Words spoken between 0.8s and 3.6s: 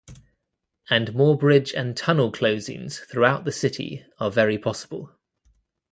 And more bridge and tunnel closings throughout the